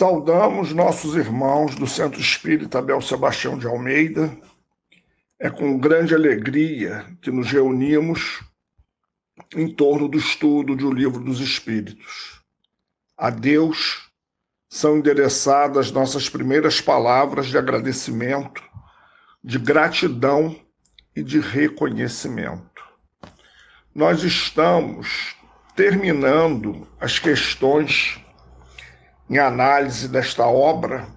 [0.00, 4.34] Saudamos nossos irmãos do Centro Espírita Abel Sebastião de Almeida.
[5.38, 8.42] É com grande alegria que nos reunimos
[9.54, 12.40] em torno do estudo de O Livro dos Espíritos.
[13.14, 14.10] A Deus
[14.70, 18.62] são endereçadas nossas primeiras palavras de agradecimento,
[19.44, 20.58] de gratidão
[21.14, 22.82] e de reconhecimento.
[23.94, 25.36] Nós estamos
[25.76, 28.18] terminando as questões
[29.30, 31.08] em análise desta obra,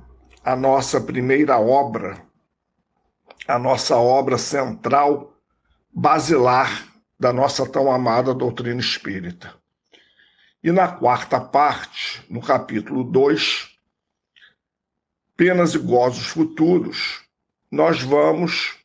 [0.46, 2.24] a nossa primeira obra,
[3.48, 5.36] a nossa obra central,
[5.92, 6.88] basilar
[7.20, 9.56] da nossa tão amada doutrina espírita.
[10.64, 13.72] E na quarta parte, no capítulo 2,
[15.36, 17.24] Penas e Gozos Futuros,
[17.72, 18.78] nós vamos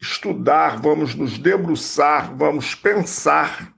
[0.00, 3.70] estudar, vamos nos debruçar, vamos pensar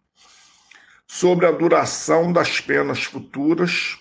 [1.05, 4.00] sobre a duração das penas futuras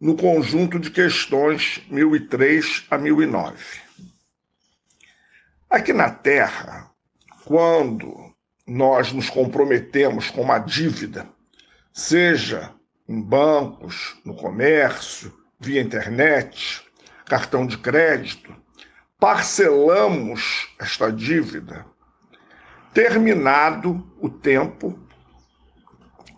[0.00, 3.56] no conjunto de questões 1003 a 1009.
[5.68, 6.90] Aqui na Terra,
[7.44, 8.32] quando
[8.66, 11.28] nós nos comprometemos com uma dívida,
[11.92, 12.72] seja
[13.08, 16.82] em bancos, no comércio, via internet,
[17.26, 18.54] cartão de crédito,
[19.18, 21.84] parcelamos esta dívida.
[22.94, 24.98] Terminado o tempo,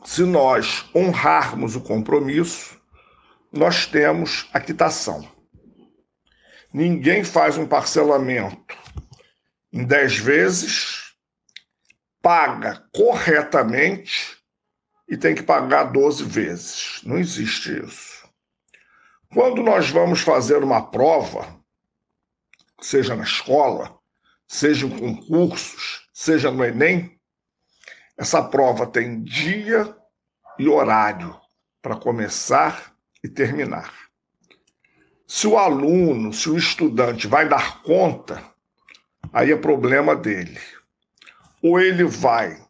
[0.02, 2.79] se nós honrarmos o compromisso,
[3.52, 5.28] nós temos a quitação.
[6.72, 8.76] Ninguém faz um parcelamento
[9.72, 11.14] em 10 vezes,
[12.22, 14.36] paga corretamente
[15.08, 17.00] e tem que pagar 12 vezes.
[17.04, 18.28] Não existe isso.
[19.32, 21.60] Quando nós vamos fazer uma prova,
[22.80, 23.98] seja na escola,
[24.46, 27.18] seja em concursos, seja no Enem,
[28.16, 29.96] essa prova tem dia
[30.58, 31.40] e horário
[31.80, 32.89] para começar
[33.22, 33.92] e terminar.
[35.26, 38.42] Se o aluno, se o estudante vai dar conta,
[39.32, 40.58] aí é problema dele.
[41.62, 42.60] Ou ele vai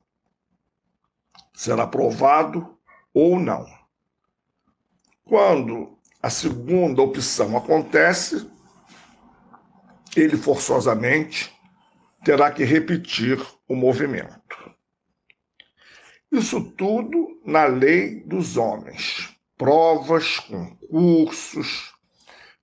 [1.55, 2.79] ser aprovado
[3.15, 3.67] ou não.
[5.25, 8.51] Quando a segunda opção acontece,
[10.17, 11.55] ele forçosamente
[12.25, 14.75] terá que repetir o movimento.
[16.31, 21.93] Isso tudo na lei dos homens provas, concursos,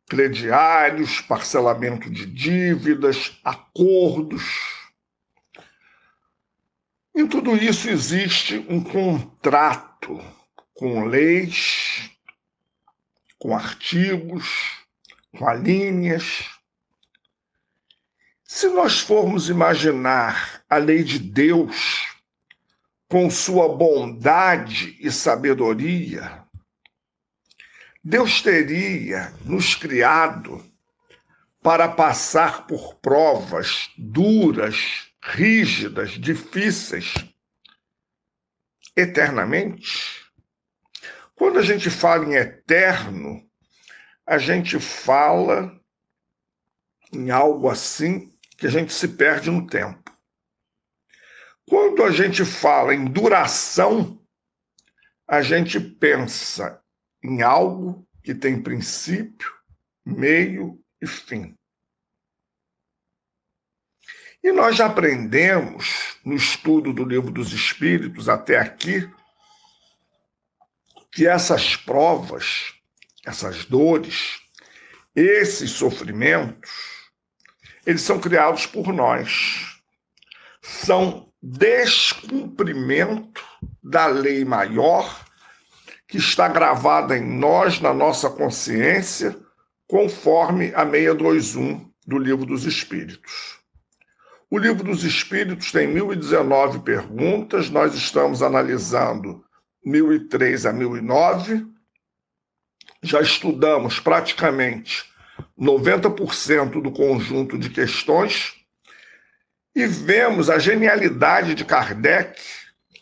[0.09, 4.41] crediários, parcelamento de dívidas, acordos.
[7.15, 10.19] Em tudo isso existe um contrato
[10.73, 12.09] com leis,
[13.37, 14.47] com artigos,
[15.37, 16.49] com alíneas.
[18.43, 22.07] Se nós formos imaginar a lei de Deus
[23.07, 26.46] com sua bondade e sabedoria,
[28.09, 30.63] Deus teria nos criado
[31.61, 37.15] para passar por provas duras, rígidas, difíceis,
[38.95, 40.25] eternamente?
[41.35, 43.45] Quando a gente fala em eterno,
[44.25, 45.77] a gente fala
[47.11, 50.17] em algo assim que a gente se perde no tempo.
[51.67, 54.17] Quando a gente fala em duração,
[55.27, 56.81] a gente pensa
[57.23, 59.51] em algo que tem princípio,
[60.05, 61.57] meio e fim.
[64.43, 69.09] E nós já aprendemos no estudo do Livro dos Espíritos até aqui
[71.11, 72.73] que essas provas,
[73.25, 74.39] essas dores,
[75.15, 76.71] esses sofrimentos,
[77.85, 79.81] eles são criados por nós.
[80.61, 83.43] São descumprimento
[83.81, 85.25] da lei maior
[86.07, 89.35] que está gravada em nós, na nossa consciência,
[89.87, 93.57] conforme a 621 do Livro dos Espíritos.
[94.49, 99.43] O Livro dos Espíritos tem 1019 perguntas, nós estamos analisando
[99.83, 101.67] 1003 a 1009.
[103.03, 105.05] Já estudamos praticamente
[105.59, 108.53] 90% do conjunto de questões
[109.75, 112.41] e vemos a genialidade de Kardec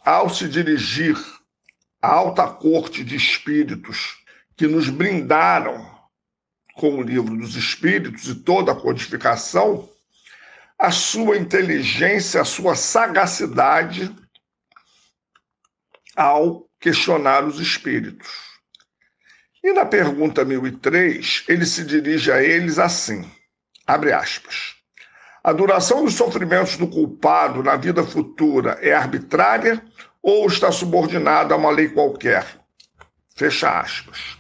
[0.04, 1.16] ao se dirigir
[2.06, 4.24] a alta corte de espíritos
[4.56, 5.92] que nos brindaram
[6.76, 9.90] com o livro dos espíritos e toda a codificação,
[10.78, 14.16] a sua inteligência, a sua sagacidade
[16.16, 18.30] ao questionar os espíritos.
[19.64, 23.28] E na pergunta 1003, ele se dirige a eles assim:
[23.88, 24.76] abre aspas.
[25.44, 29.84] A duração dos sofrimentos do culpado na vida futura é arbitrária
[30.26, 32.44] ou está subordinado a uma lei qualquer.
[33.36, 34.36] Fecha aspas.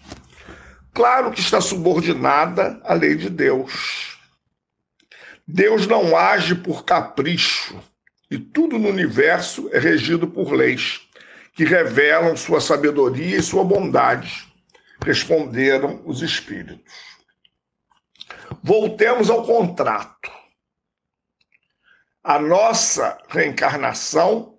[0.96, 4.18] Claro que está subordinada à lei de Deus.
[5.48, 7.80] Deus não age por capricho
[8.32, 11.08] e tudo no universo é regido por leis
[11.54, 14.52] que revelam sua sabedoria e sua bondade,
[15.04, 16.94] responderam os espíritos.
[18.64, 20.32] Voltemos ao contrato.
[22.24, 24.55] A nossa reencarnação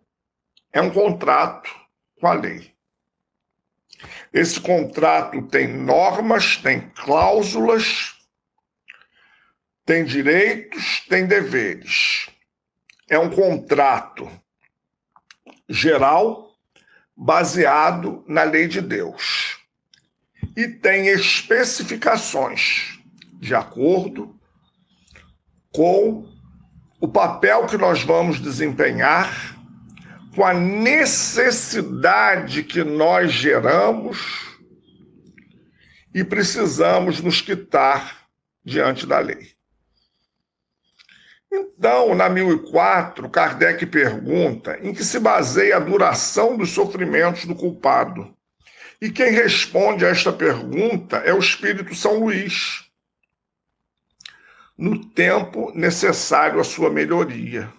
[0.76, 1.74] é um contrato
[2.20, 2.70] com a lei.
[4.30, 8.14] Esse contrato tem normas, tem cláusulas,
[9.86, 12.28] tem direitos, tem deveres.
[13.08, 14.30] É um contrato
[15.66, 16.54] geral
[17.16, 19.58] baseado na lei de Deus.
[20.54, 23.00] E tem especificações
[23.32, 24.38] de acordo
[25.72, 26.30] com
[27.00, 29.55] o papel que nós vamos desempenhar
[30.36, 34.54] com a necessidade que nós geramos
[36.14, 38.28] e precisamos nos quitar
[38.62, 39.56] diante da lei.
[41.50, 48.36] Então, na 1004, Kardec pergunta em que se baseia a duração dos sofrimentos do culpado.
[49.00, 52.84] E quem responde a esta pergunta é o Espírito São Luís,
[54.76, 57.72] no tempo necessário à sua melhoria.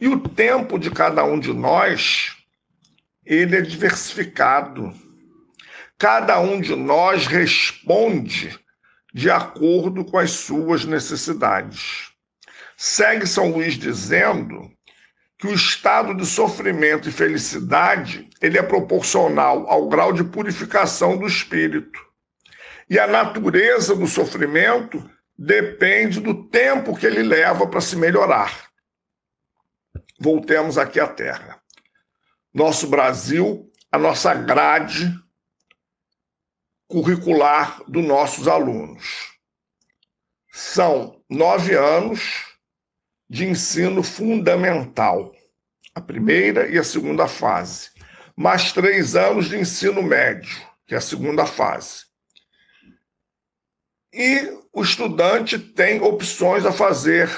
[0.00, 2.36] E o tempo de cada um de nós,
[3.24, 4.94] ele é diversificado.
[5.98, 8.58] Cada um de nós responde
[9.12, 12.12] de acordo com as suas necessidades.
[12.76, 14.70] Segue São Luís dizendo
[15.36, 21.26] que o estado de sofrimento e felicidade ele é proporcional ao grau de purificação do
[21.26, 21.98] espírito.
[22.88, 25.02] E a natureza do sofrimento
[25.36, 28.67] depende do tempo que ele leva para se melhorar
[30.18, 31.62] voltemos aqui à Terra.
[32.52, 35.14] Nosso Brasil, a nossa grade
[36.88, 39.38] curricular dos nossos alunos.
[40.52, 42.46] São nove anos
[43.28, 45.34] de ensino fundamental,
[45.94, 47.90] a primeira e a segunda fase,
[48.34, 52.06] mais três anos de ensino médio, que é a segunda fase.
[54.12, 57.30] E o estudante tem opções a fazer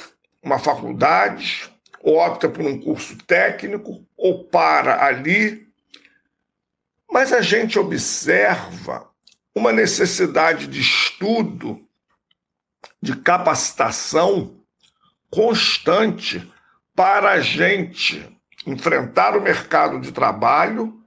[0.42, 1.69] uma faculdade,
[2.02, 5.68] ou opta por um curso técnico, ou para ali.
[7.10, 9.10] Mas a gente observa
[9.54, 11.86] uma necessidade de estudo,
[13.02, 14.60] de capacitação
[15.30, 16.50] constante
[16.94, 18.36] para a gente
[18.66, 21.02] enfrentar o mercado de trabalho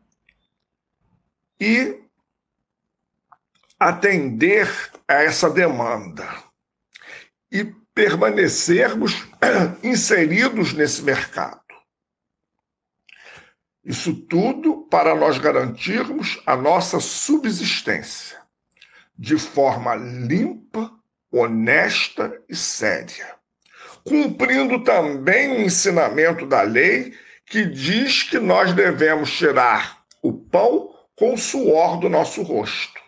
[1.60, 2.02] e
[3.80, 4.70] atender
[5.08, 6.28] a essa demanda.
[7.52, 9.28] E permanecermos
[9.84, 11.62] inseridos nesse mercado.
[13.84, 18.42] Isso tudo para nós garantirmos a nossa subsistência
[19.18, 20.92] de forma limpa,
[21.32, 23.36] honesta e séria.
[24.04, 27.14] Cumprindo também o ensinamento da lei
[27.46, 33.03] que diz que nós devemos tirar o pão com o suor do nosso rosto.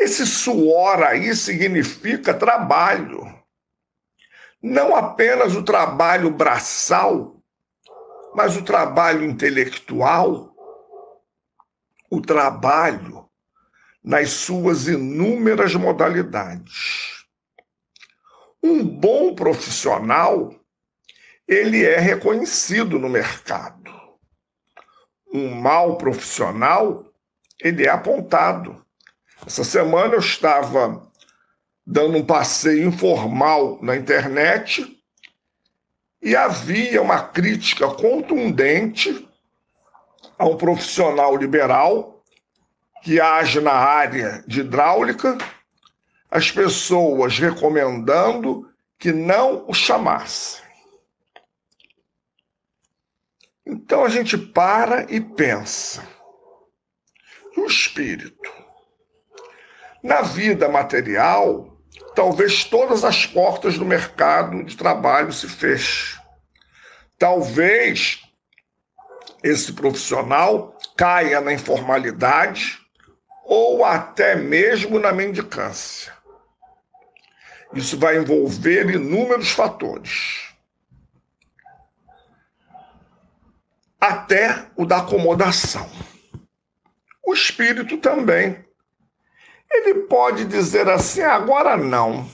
[0.00, 3.20] Esse suor aí significa trabalho.
[4.62, 7.36] Não apenas o trabalho braçal,
[8.34, 10.54] mas o trabalho intelectual,
[12.10, 13.28] o trabalho
[14.02, 17.26] nas suas inúmeras modalidades.
[18.62, 20.54] Um bom profissional,
[21.46, 23.90] ele é reconhecido no mercado.
[25.32, 27.04] Um mau profissional,
[27.60, 28.84] ele é apontado.
[29.50, 31.10] Essa semana eu estava
[31.84, 34.96] dando um passeio informal na internet
[36.22, 39.28] e havia uma crítica contundente
[40.38, 42.22] a um profissional liberal
[43.02, 45.36] que age na área de hidráulica,
[46.30, 50.62] as pessoas recomendando que não o chamasse.
[53.66, 56.06] Então a gente para e pensa.
[57.56, 58.59] O espírito?
[60.02, 61.76] Na vida material,
[62.14, 66.18] talvez todas as portas do mercado de trabalho se fechem.
[67.18, 68.22] Talvez
[69.42, 72.78] esse profissional caia na informalidade
[73.44, 76.12] ou até mesmo na mendicância.
[77.74, 80.48] Isso vai envolver inúmeros fatores.
[84.00, 85.88] Até o da acomodação.
[87.26, 88.64] O espírito também
[89.70, 92.28] ele pode dizer assim: agora não.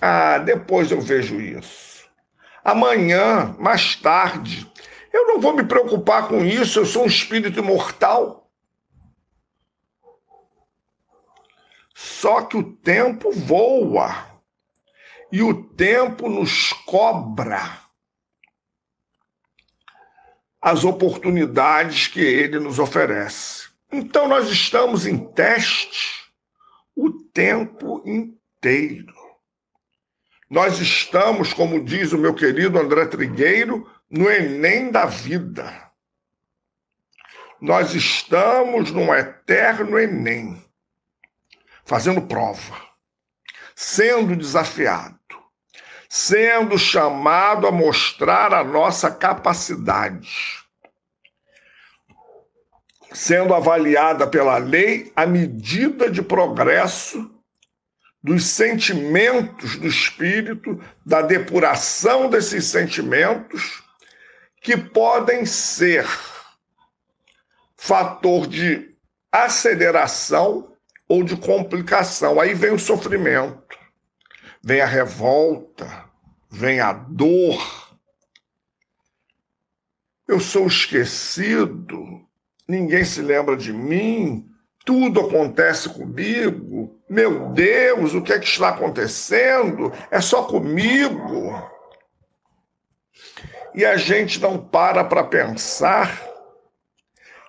[0.00, 2.08] Ah, depois eu vejo isso.
[2.64, 4.70] Amanhã, mais tarde.
[5.12, 8.50] Eu não vou me preocupar com isso, eu sou um espírito imortal.
[11.94, 14.26] Só que o tempo voa
[15.30, 17.80] e o tempo nos cobra
[20.60, 23.68] as oportunidades que ele nos oferece.
[23.90, 26.21] Então, nós estamos em teste
[26.96, 29.14] o tempo inteiro.
[30.48, 35.90] Nós estamos, como diz o meu querido André Trigueiro, no Enem da vida.
[37.60, 40.62] Nós estamos num eterno Enem,
[41.84, 42.76] fazendo prova,
[43.74, 45.18] sendo desafiado,
[46.08, 50.61] sendo chamado a mostrar a nossa capacidade,
[53.14, 57.30] sendo avaliada pela lei a medida de progresso
[58.22, 63.82] dos sentimentos do espírito, da depuração desses sentimentos,
[64.60, 66.06] que podem ser
[67.76, 68.94] fator de
[69.32, 70.72] aceleração
[71.08, 72.40] ou de complicação.
[72.40, 73.76] Aí vem o sofrimento,
[74.62, 76.08] vem a revolta,
[76.48, 77.90] vem a dor.
[80.28, 82.24] Eu sou esquecido,
[82.66, 84.48] ninguém se lembra de mim,
[84.84, 87.00] tudo acontece comigo.
[87.08, 89.92] Meu Deus, o que é que está acontecendo?
[90.10, 91.52] É só comigo.
[93.74, 96.20] E a gente não para para pensar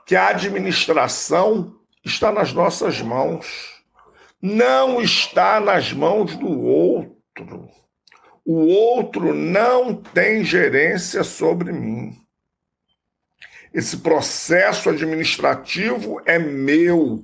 [0.06, 3.82] que a administração está nas nossas mãos,
[4.42, 7.70] não está nas mãos do outro.
[8.46, 12.23] O outro não tem gerência sobre mim.
[13.74, 17.24] Esse processo administrativo é meu,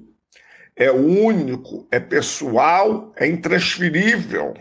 [0.76, 4.56] é único, é pessoal, é intransferível.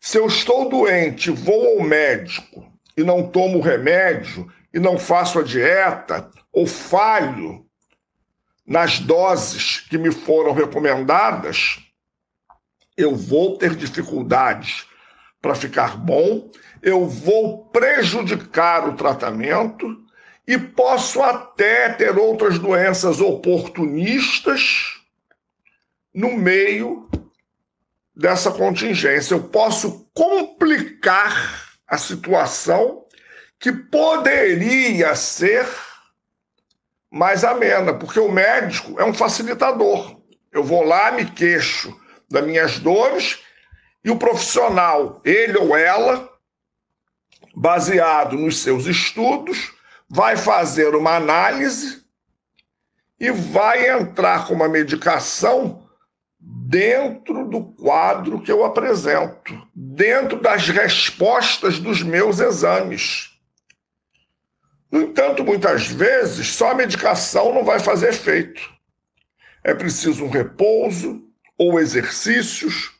[0.00, 5.42] Se eu estou doente, vou ao médico e não tomo remédio e não faço a
[5.42, 7.66] dieta ou falho
[8.66, 11.78] nas doses que me foram recomendadas,
[12.96, 14.86] eu vou ter dificuldades
[15.40, 16.50] para ficar bom,
[16.82, 20.04] eu vou prejudicar o tratamento
[20.46, 25.00] e posso até ter outras doenças oportunistas
[26.14, 27.08] no meio
[28.14, 29.34] dessa contingência.
[29.34, 33.04] Eu posso complicar a situação
[33.58, 35.66] que poderia ser
[37.10, 40.20] mais amena, porque o médico é um facilitador.
[40.52, 41.94] Eu vou lá, me queixo
[42.30, 43.40] das minhas dores
[44.04, 46.29] e o profissional, ele ou ela,
[47.54, 49.72] baseado nos seus estudos,
[50.08, 52.02] vai fazer uma análise
[53.18, 55.86] e vai entrar com uma medicação
[56.40, 63.30] dentro do quadro que eu apresento, dentro das respostas dos meus exames.
[64.90, 68.60] No entanto, muitas vezes, só a medicação não vai fazer efeito.
[69.62, 71.22] É preciso um repouso
[71.58, 72.98] ou exercícios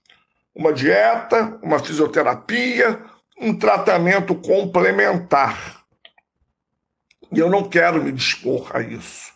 [0.54, 3.02] uma dieta, uma fisioterapia,
[3.40, 5.82] um tratamento complementar.
[7.32, 9.32] E eu não quero me dispor a isso.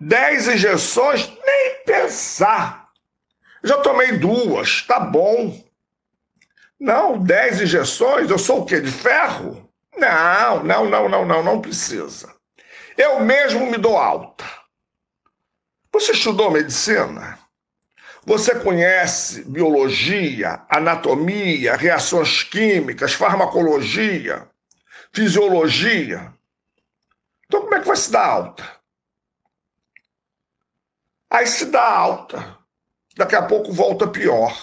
[0.00, 2.88] Dez injeções, nem pensar.
[3.62, 5.62] Já tomei duas, tá bom.
[6.80, 8.80] Não, dez injeções, eu sou o quê?
[8.80, 9.70] De ferro?
[9.96, 12.34] Não, não, não, não, não, não precisa.
[12.98, 14.44] Eu mesmo me dou alta.
[15.92, 17.38] Você estudou medicina?
[18.24, 24.48] Você conhece biologia, anatomia, reações químicas, farmacologia,
[25.12, 26.32] fisiologia?
[27.46, 28.64] Então, como é que vai se dar alta?
[31.28, 32.58] Aí se dá alta.
[33.16, 34.56] Daqui a pouco volta pior.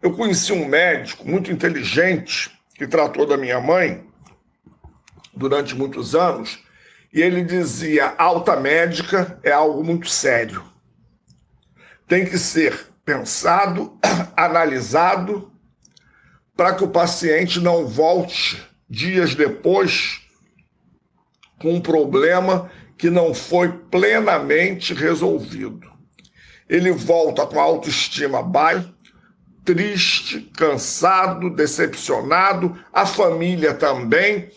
[0.00, 4.08] Eu conheci um médico muito inteligente que tratou da minha mãe
[5.34, 6.62] durante muitos anos
[7.12, 10.73] e ele dizia: alta médica é algo muito sério
[12.06, 13.98] tem que ser pensado,
[14.36, 15.52] analisado,
[16.56, 20.20] para que o paciente não volte dias depois
[21.58, 25.92] com um problema que não foi plenamente resolvido.
[26.68, 28.94] Ele volta com a autoestima baixa,
[29.64, 34.50] triste, cansado, decepcionado, a família também.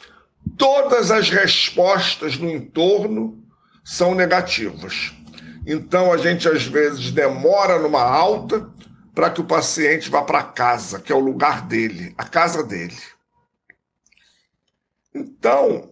[0.58, 3.42] Todas as respostas no entorno
[3.84, 5.14] são negativas.
[5.70, 8.72] Então a gente às vezes demora numa alta
[9.14, 12.96] para que o paciente vá para casa, que é o lugar dele, a casa dele.
[15.14, 15.92] Então,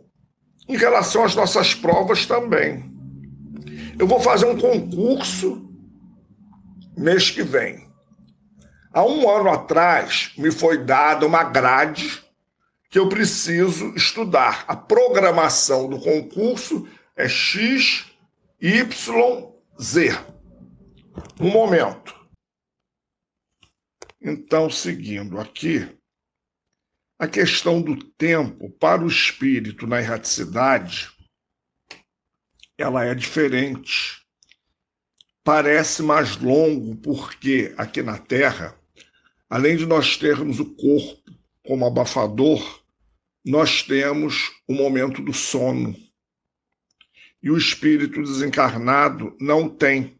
[0.70, 2.89] em relação às nossas provas também.
[4.00, 5.70] Eu vou fazer um concurso
[6.98, 7.86] mês que vem.
[8.94, 12.24] Há um ano atrás me foi dada uma grade
[12.89, 14.63] que eu preciso estudar.
[14.70, 18.05] A programação do concurso é X,
[18.62, 20.12] Y, Z.
[21.39, 22.15] um momento.
[24.22, 25.86] Então, seguindo aqui,
[27.20, 31.10] a questão do tempo para o espírito na erraticidade,
[32.77, 34.25] ela é diferente.
[35.44, 38.79] Parece mais longo porque aqui na Terra,
[39.50, 41.32] além de nós termos o corpo
[41.65, 42.82] como abafador,
[43.46, 46.04] nós temos o momento do sono.
[47.45, 50.19] E o espírito desencarnado não tem.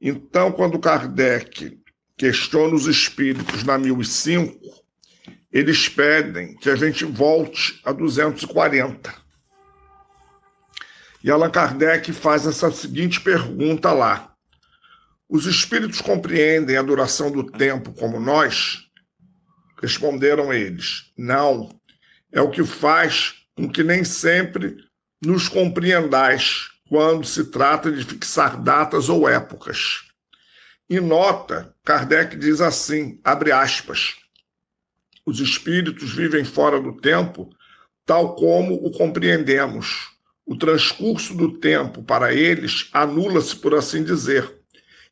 [0.00, 1.78] Então, quando Kardec
[2.16, 4.58] questiona os espíritos na 1005,
[5.52, 9.14] eles pedem que a gente volte a 240.
[11.22, 14.32] E Allan Kardec faz essa seguinte pergunta lá:
[15.28, 18.88] Os espíritos compreendem a duração do tempo como nós?
[19.78, 21.68] Responderam eles: Não.
[22.32, 24.87] É o que faz com que nem sempre
[25.24, 30.04] nos compreendais quando se trata de fixar datas ou épocas.
[30.88, 34.16] E nota, Kardec diz assim, abre aspas,
[35.26, 37.50] os espíritos vivem fora do tempo,
[38.06, 40.08] tal como o compreendemos.
[40.46, 44.50] O transcurso do tempo para eles anula-se, por assim dizer,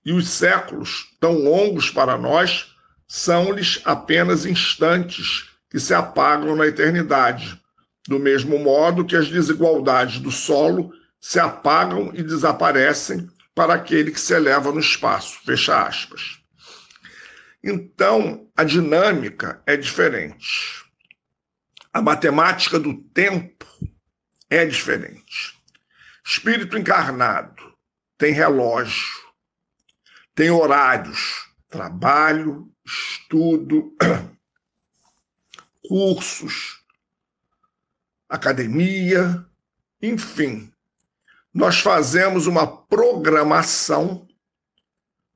[0.02, 2.75] e os séculos, tão longos para nós,
[3.06, 7.60] são-lhes apenas instantes que se apagam na eternidade,
[8.06, 14.20] do mesmo modo que as desigualdades do solo se apagam e desaparecem para aquele que
[14.20, 15.40] se eleva no espaço.
[15.44, 16.38] Fecha aspas.
[17.64, 20.84] Então, a dinâmica é diferente.
[21.92, 23.66] A matemática do tempo
[24.48, 25.58] é diferente.
[26.25, 27.75] Espírito encarnado
[28.18, 29.16] tem relógio,
[30.34, 33.92] tem horários, trabalho, estudo,
[35.88, 36.75] cursos,
[38.28, 39.45] academia,
[40.02, 40.71] enfim.
[41.52, 44.26] Nós fazemos uma programação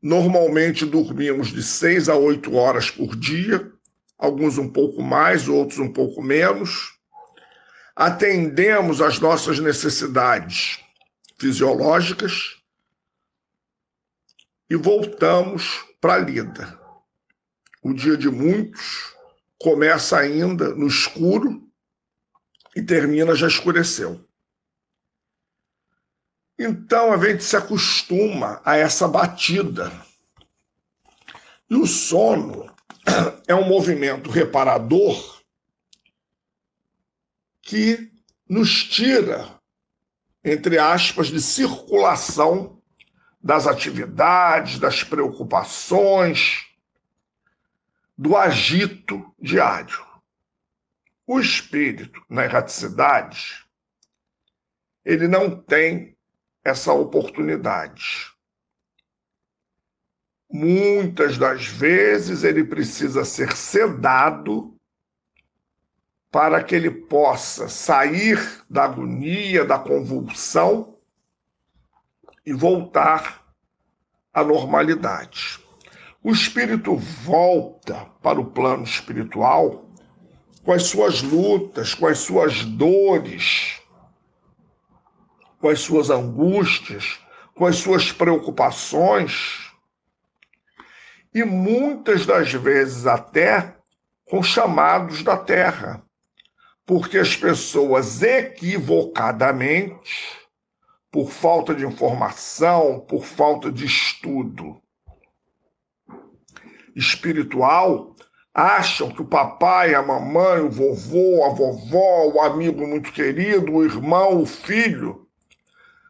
[0.03, 3.71] Normalmente dormimos de seis a oito horas por dia,
[4.17, 6.99] alguns um pouco mais, outros um pouco menos.
[7.95, 10.81] Atendemos às nossas necessidades
[11.39, 12.57] fisiológicas
[14.71, 16.81] e voltamos para a lida.
[17.83, 19.15] O dia de muitos
[19.59, 21.63] começa ainda no escuro
[22.75, 24.25] e termina já escureceu.
[26.59, 29.91] Então a gente se acostuma a essa batida.
[31.69, 32.71] E o sono
[33.47, 35.41] é um movimento reparador
[37.63, 38.11] que
[38.49, 39.59] nos tira,
[40.45, 42.83] entre aspas, de circulação
[43.43, 46.67] das atividades, das preocupações,
[48.19, 50.10] do agito diário.
[51.33, 53.65] O espírito, na erraticidade,
[55.05, 56.19] ele não tem
[56.65, 58.33] essa oportunidade.
[60.51, 64.77] Muitas das vezes ele precisa ser sedado
[66.33, 68.37] para que ele possa sair
[68.69, 70.99] da agonia, da convulsão
[72.45, 73.55] e voltar
[74.35, 75.65] à normalidade.
[76.25, 79.90] O espírito volta para o plano espiritual
[80.63, 83.81] com as suas lutas, com as suas dores,
[85.59, 87.19] com as suas angústias,
[87.55, 89.71] com as suas preocupações.
[91.33, 93.77] E muitas das vezes até
[94.25, 96.03] com chamados da terra,
[96.87, 100.41] porque as pessoas equivocadamente,
[101.11, 104.81] por falta de informação, por falta de estudo
[106.95, 108.10] espiritual,
[108.55, 113.85] acham que o papai, a mamãe, o vovô, a vovó, o amigo muito querido, o
[113.85, 115.27] irmão, o filho,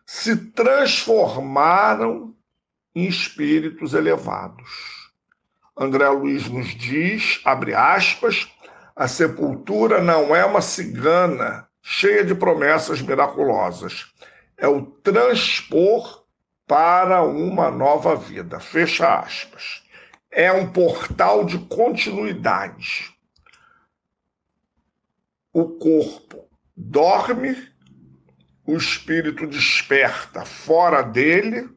[0.07, 2.35] se transformaram
[2.95, 5.11] em espíritos elevados.
[5.77, 8.49] André Luiz nos diz, abre aspas,
[8.97, 14.07] a sepultura não é uma cigana cheia de promessas miraculosas.
[14.59, 16.25] É o transpor
[16.67, 18.61] para uma nova vida.
[18.61, 19.83] Fecha aspas.
[20.31, 23.15] É um portal de continuidade.
[25.53, 27.71] O corpo dorme
[28.65, 31.69] o espírito desperta fora dele,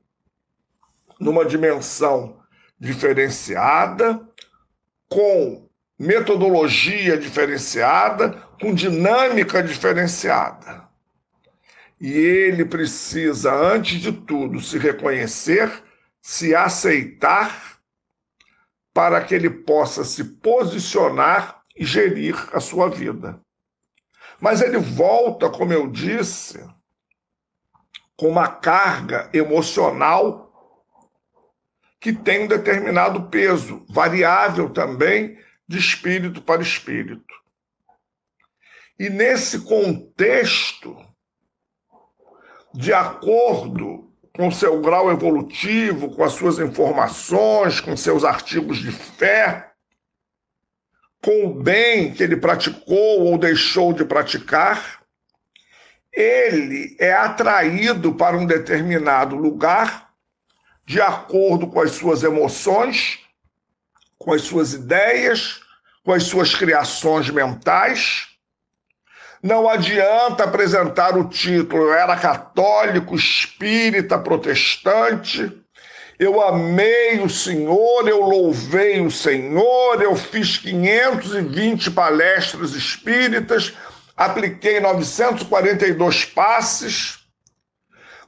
[1.20, 2.40] numa dimensão
[2.80, 4.22] diferenciada,
[5.10, 10.84] com metodologia diferenciada, com dinâmica diferenciada.
[12.00, 15.72] E ele precisa, antes de tudo, se reconhecer,
[16.22, 17.73] se aceitar,
[18.94, 23.42] para que ele possa se posicionar e gerir a sua vida.
[24.40, 26.64] Mas ele volta, como eu disse,
[28.16, 30.44] com uma carga emocional
[32.00, 37.34] que tem um determinado peso, variável também de espírito para espírito.
[39.00, 40.96] E nesse contexto,
[42.74, 49.72] de acordo com seu grau evolutivo, com as suas informações, com seus artigos de fé,
[51.22, 55.04] com o bem que ele praticou ou deixou de praticar,
[56.12, 60.12] ele é atraído para um determinado lugar
[60.86, 63.20] de acordo com as suas emoções,
[64.18, 65.62] com as suas ideias,
[66.04, 68.33] com as suas criações mentais.
[69.44, 75.52] Não adianta apresentar o título, eu era católico, espírita, protestante,
[76.18, 83.74] eu amei o Senhor, eu louvei o Senhor, eu fiz 520 palestras espíritas,
[84.16, 87.20] apliquei 942 passes,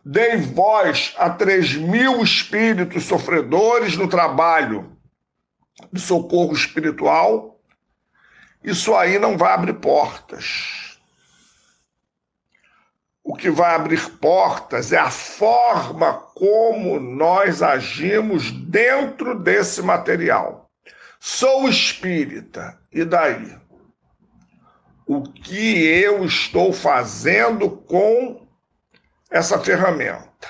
[0.03, 4.91] dei voz a 3 mil espíritos sofredores no trabalho
[5.93, 7.57] de socorro espiritual.
[8.61, 10.84] Isso aí não vai abrir portas.
[13.35, 20.71] O que vai abrir portas é a forma como nós agimos dentro desse material.
[21.19, 23.57] Sou espírita, e daí?
[25.05, 28.47] O que eu estou fazendo com
[29.29, 30.47] essa ferramenta?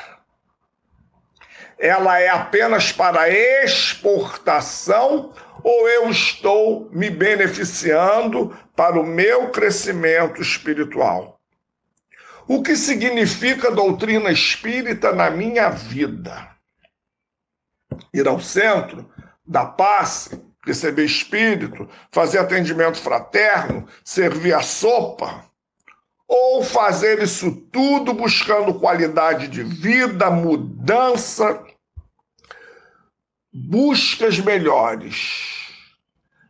[1.80, 3.28] Ela é apenas para
[3.64, 11.35] exportação ou eu estou me beneficiando para o meu crescimento espiritual?
[12.48, 16.52] O que significa doutrina espírita na minha vida?
[18.14, 19.10] Ir ao centro,
[19.46, 25.44] dar passe, receber espírito, fazer atendimento fraterno, servir a sopa?
[26.28, 31.64] Ou fazer isso tudo buscando qualidade de vida, mudança,
[33.52, 35.72] buscas melhores?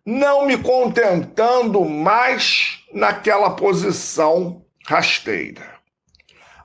[0.06, 5.75] Não me contentando mais naquela posição rasteira.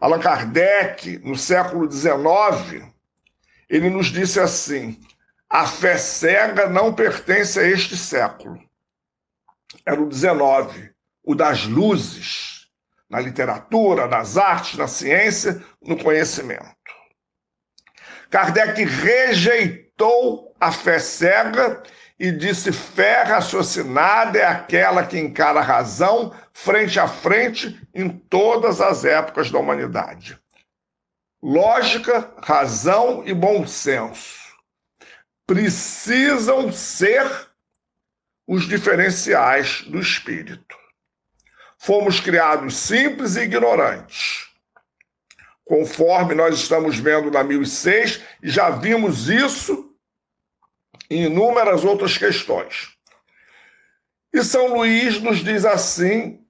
[0.01, 2.91] Allan Kardec, no século XIX,
[3.69, 4.99] ele nos disse assim:
[5.49, 8.59] a fé cega não pertence a este século.
[9.85, 10.91] Era o XIX,
[11.23, 12.69] o das luzes,
[13.11, 16.65] na literatura, nas artes, na ciência, no conhecimento.
[18.31, 21.83] Kardec rejeitou a fé cega
[22.21, 28.83] e disse: fé raciocinada é aquela que encara a razão frente a frente em todas
[28.83, 30.39] as épocas da humanidade.
[31.43, 34.39] Lógica, razão e bom senso
[35.47, 37.27] precisam ser
[38.47, 40.77] os diferenciais do espírito.
[41.77, 44.49] Fomos criados simples e ignorantes.
[45.65, 49.90] Conforme nós estamos vendo na 1006, e já vimos isso
[51.11, 52.89] e inúmeras outras questões.
[54.33, 56.41] E São Luís nos diz assim,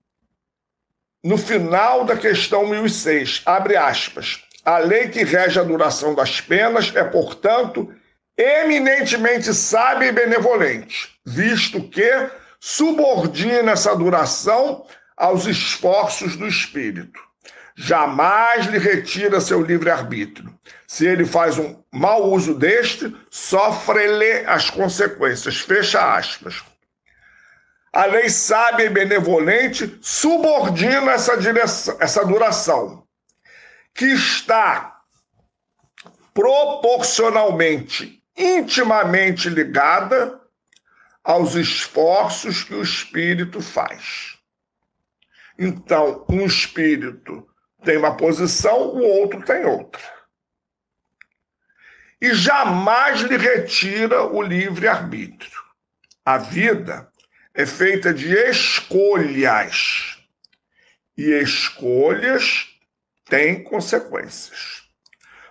[1.24, 6.94] no final da questão 1006, abre aspas, a lei que rege a duração das penas
[6.94, 7.92] é, portanto,
[8.36, 17.18] eminentemente sábia e benevolente, visto que subordina essa duração aos esforços do espírito.
[17.74, 20.54] Jamais lhe retira seu livre-arbítrio,
[20.90, 25.61] se ele faz um mau uso deste, sofre-lhe as consequências.
[25.61, 26.64] Fecha aspas.
[27.92, 33.07] A lei sábia e benevolente subordina essa, direção, essa duração,
[33.94, 35.00] que está
[36.35, 40.40] proporcionalmente, intimamente ligada
[41.22, 44.37] aos esforços que o espírito faz.
[45.57, 47.46] Então, um espírito
[47.85, 50.19] tem uma posição, o outro tem outra
[52.20, 55.61] e jamais lhe retira o livre-arbítrio.
[56.24, 57.11] A vida
[57.54, 60.18] é feita de escolhas,
[61.16, 62.68] e escolhas
[63.26, 64.83] têm consequências.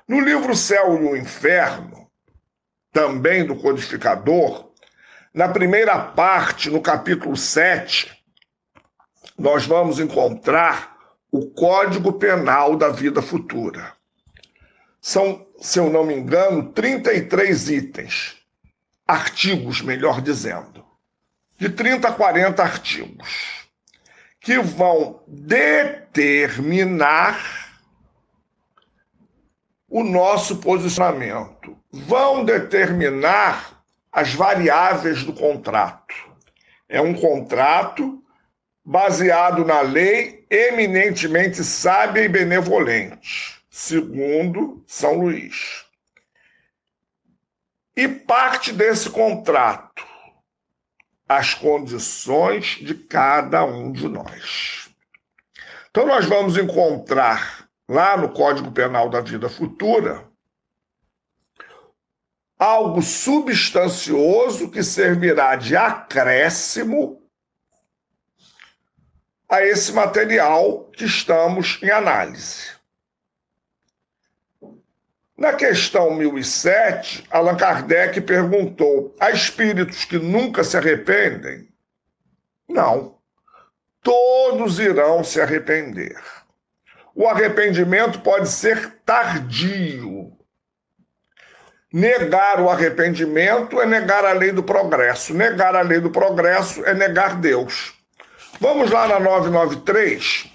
[0.07, 2.09] No livro Céu e o Inferno,
[2.91, 4.71] também do codificador,
[5.33, 8.11] na primeira parte, no capítulo 7,
[9.37, 10.97] nós vamos encontrar
[11.31, 13.93] o Código Penal da Vida Futura.
[15.01, 18.37] São, se eu não me engano, 33 itens,
[19.07, 20.85] artigos, melhor dizendo,
[21.57, 23.67] de 30 a 40 artigos,
[24.39, 26.59] que vão determinar
[29.87, 33.81] o nosso posicionamento, vão determinar
[34.11, 36.13] as variáveis do contrato.
[36.87, 38.21] É um contrato
[38.83, 45.85] baseado na lei eminentemente sábia e benevolente segundo São Luís.
[47.95, 50.07] E parte desse contrato
[51.27, 54.89] as condições de cada um de nós.
[55.91, 60.27] Então, nós vamos encontrar lá no Código Penal da Vida Futura
[62.57, 67.21] algo substancioso que servirá de acréscimo
[69.47, 72.78] a esse material que estamos em análise.
[75.39, 81.69] Na questão 1007, Allan Kardec perguntou: há espíritos que nunca se arrependem?
[82.67, 83.15] Não.
[84.03, 86.21] Todos irão se arrepender.
[87.15, 90.29] O arrependimento pode ser tardio.
[91.91, 95.33] Negar o arrependimento é negar a lei do progresso.
[95.33, 97.93] Negar a lei do progresso é negar Deus.
[98.59, 100.51] Vamos lá na 993.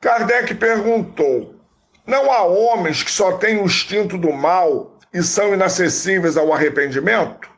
[0.00, 1.61] Kardec perguntou:
[2.06, 7.50] não há homens que só têm o instinto do mal e são inacessíveis ao arrependimento?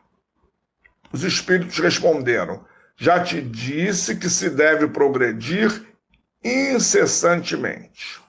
[1.12, 2.64] Os espíritos responderam:
[2.96, 5.86] Já te disse que se deve progredir
[6.42, 8.20] incessantemente.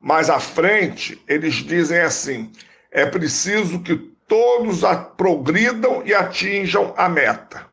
[0.00, 2.52] Mais à frente, eles dizem assim:
[2.90, 3.96] é preciso que
[4.28, 4.82] todos
[5.16, 7.66] progridam e atinjam a meta.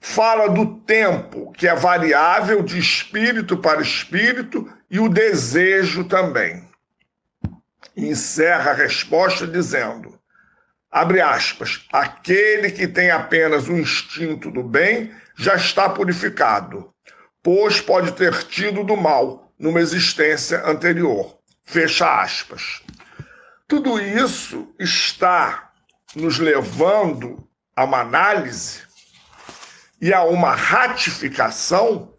[0.00, 6.64] Fala do tempo, que é variável de espírito para espírito, e o desejo também.
[7.96, 10.18] encerra a resposta dizendo:
[10.90, 16.92] abre aspas, aquele que tem apenas o instinto do bem já está purificado,
[17.42, 21.38] pois pode ter tido do mal numa existência anterior.
[21.64, 22.82] Fecha aspas.
[23.66, 25.72] Tudo isso está
[26.14, 28.82] nos levando a uma análise
[30.00, 32.15] e a uma ratificação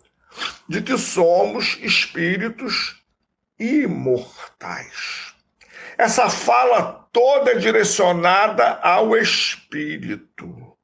[0.67, 3.01] de que somos espíritos
[3.59, 5.33] imortais.
[5.97, 10.77] Essa fala toda é direcionada ao espírito.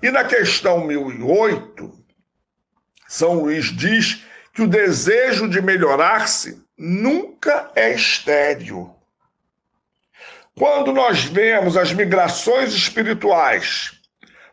[0.00, 1.92] E na questão 1008,
[3.08, 4.22] São Luís diz
[4.54, 8.94] que o desejo de melhorar-se nunca é estéril.
[10.54, 13.97] Quando nós vemos as migrações espirituais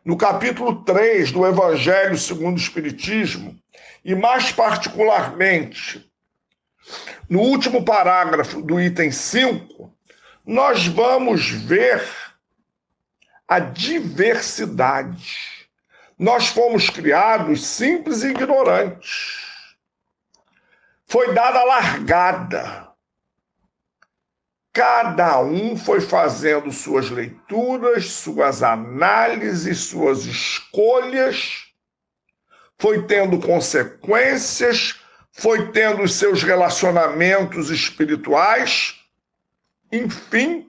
[0.05, 3.59] no capítulo 3 do Evangelho segundo o Espiritismo,
[4.03, 6.07] e mais particularmente
[7.27, 9.91] no último parágrafo do item 5,
[10.45, 12.03] nós vamos ver
[13.47, 15.67] a diversidade.
[16.19, 19.43] Nós fomos criados simples e ignorantes.
[21.07, 22.94] Foi dada a largada
[24.75, 31.67] Cada um foi fazendo suas leituras, suas análises, suas escolhas,
[32.77, 34.99] foi tendo consequências,
[35.31, 38.99] foi tendo os seus relacionamentos espirituais,
[39.89, 40.67] enfim,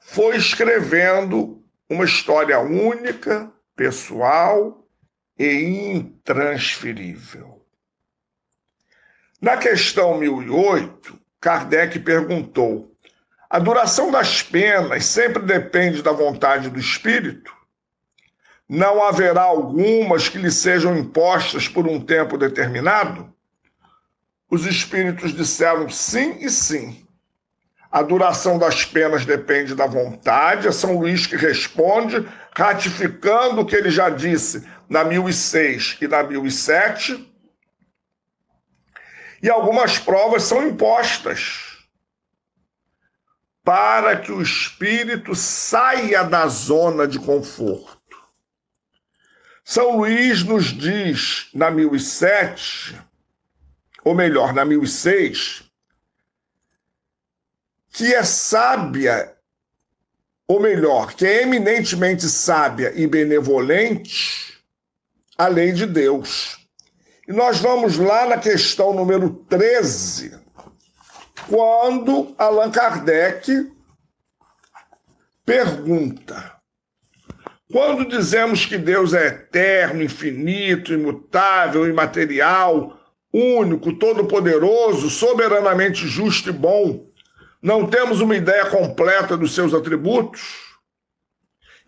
[0.00, 4.88] foi escrevendo uma história única, pessoal
[5.38, 7.62] e intransferível.
[9.38, 12.94] Na questão 1008, Kardec perguntou:
[13.50, 17.52] a duração das penas sempre depende da vontade do espírito?
[18.68, 23.30] Não haverá algumas que lhe sejam impostas por um tempo determinado?
[24.48, 27.04] Os espíritos disseram sim e sim.
[27.90, 30.68] A duração das penas depende da vontade.
[30.68, 32.26] É São Luís que responde,
[32.56, 37.31] ratificando o que ele já disse na 1006 e na 1007
[39.42, 41.72] e algumas provas são impostas
[43.64, 48.00] para que o espírito saia da zona de conforto.
[49.64, 53.00] São Luís nos diz na 1007,
[54.04, 55.64] ou melhor, na 1006,
[57.90, 59.36] que é sábia,
[60.48, 64.60] ou melhor, que é eminentemente sábia e benevolente
[65.38, 66.61] a lei de Deus.
[67.26, 70.36] E nós vamos lá na questão número 13,
[71.48, 73.70] quando Allan Kardec
[75.46, 76.56] pergunta:
[77.70, 82.98] quando dizemos que Deus é eterno, infinito, imutável, imaterial,
[83.32, 87.06] único, todo-poderoso, soberanamente justo e bom,
[87.62, 90.72] não temos uma ideia completa dos seus atributos?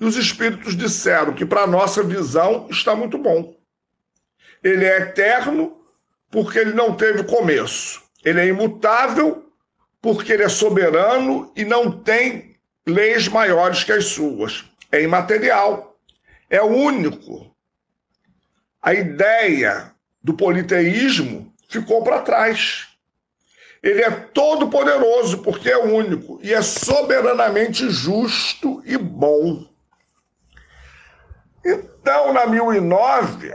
[0.01, 3.64] E os espíritos disseram que, para nossa visão, está muito bom.
[4.65, 5.77] Ele é eterno
[6.31, 8.03] porque ele não teve começo.
[8.25, 9.45] Ele é imutável
[10.01, 14.65] porque ele é soberano e não tem leis maiores que as suas.
[14.91, 15.97] É imaterial.
[16.49, 17.55] É único.
[18.81, 22.89] A ideia do politeísmo ficou para trás.
[23.83, 29.67] Ele é todo poderoso porque é único e é soberanamente justo e bom.
[31.63, 33.53] Então, na 1009,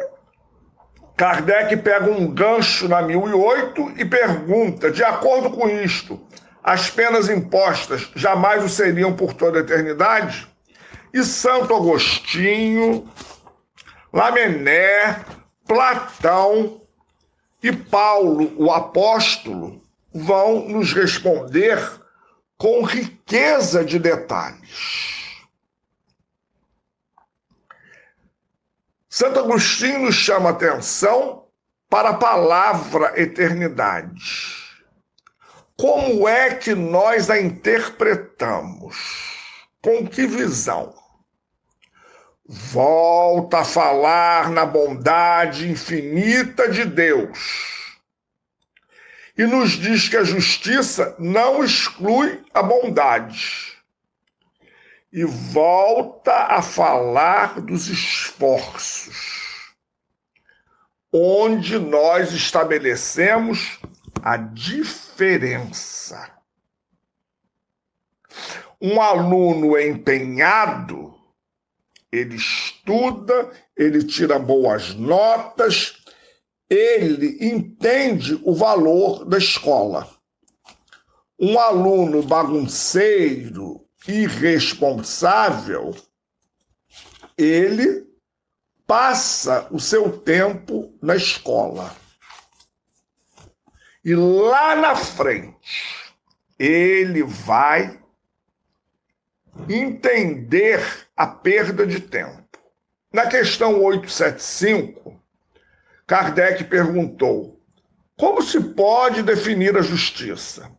[1.19, 6.17] Kardec pega um gancho na 1008 e pergunta: de acordo com isto,
[6.63, 10.47] as penas impostas jamais o seriam por toda a eternidade?
[11.13, 13.05] E Santo Agostinho,
[14.13, 15.19] Lamené,
[15.67, 16.79] Platão
[17.61, 19.81] e Paulo, o apóstolo,
[20.13, 21.77] vão nos responder
[22.57, 25.18] com riqueza de detalhes.
[29.19, 31.43] Santo Agostinho nos chama atenção
[31.89, 34.55] para a palavra eternidade.
[35.77, 38.95] Como é que nós a interpretamos?
[39.81, 40.95] Com que visão?
[42.45, 47.99] Volta a falar na bondade infinita de Deus.
[49.37, 53.68] E nos diz que a justiça não exclui a bondade
[55.11, 59.75] e volta a falar dos esforços,
[61.11, 63.79] onde nós estabelecemos
[64.21, 66.31] a diferença.
[68.81, 71.13] Um aluno empenhado,
[72.11, 75.97] ele estuda, ele tira boas notas,
[76.69, 80.07] ele entende o valor da escola.
[81.39, 85.95] Um aluno bagunceiro, irresponsável,
[87.37, 88.07] ele
[88.85, 91.95] passa o seu tempo na escola.
[94.03, 96.13] E lá na frente,
[96.57, 98.01] ele vai
[99.67, 100.81] entender
[101.15, 102.59] a perda de tempo.
[103.11, 105.21] Na questão 875,
[106.07, 107.59] Kardec perguntou:
[108.19, 110.69] como se pode definir a justiça?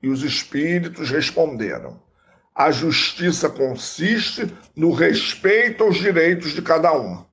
[0.00, 2.00] E os espíritos responderam:
[2.54, 7.24] a justiça consiste no respeito aos direitos de cada um.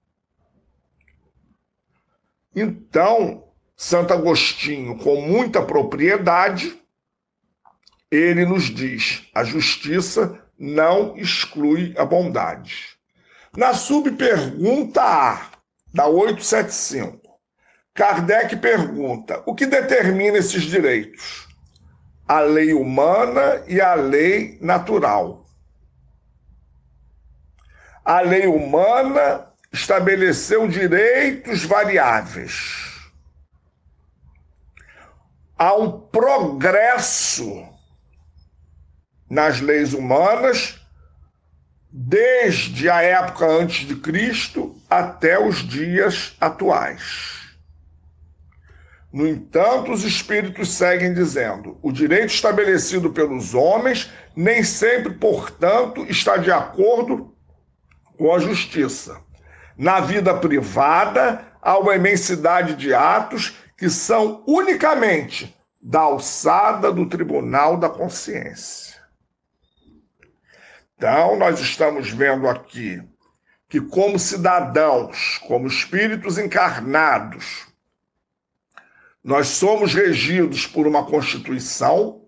[2.55, 6.77] Então, Santo Agostinho, com muita propriedade,
[8.09, 12.97] ele nos diz: a justiça não exclui a bondade.
[13.55, 15.51] Na subpergunta A,
[15.93, 17.21] da 875,
[17.93, 21.50] Kardec pergunta: o que determina esses direitos?
[22.31, 25.45] A lei humana e a lei natural.
[28.05, 33.11] A lei humana estabeleceu direitos variáveis.
[35.57, 37.67] Há um progresso
[39.29, 40.79] nas leis humanas
[41.91, 47.40] desde a época antes de Cristo até os dias atuais.
[49.11, 56.37] No entanto, os espíritos seguem dizendo: o direito estabelecido pelos homens nem sempre, portanto, está
[56.37, 57.35] de acordo
[58.17, 59.21] com a justiça.
[59.77, 67.77] Na vida privada, há uma imensidade de atos que são unicamente da alçada do tribunal
[67.77, 69.01] da consciência.
[70.95, 73.01] Então, nós estamos vendo aqui
[73.67, 77.70] que, como cidadãos, como espíritos encarnados,
[79.23, 82.25] nós somos regidos por uma Constituição,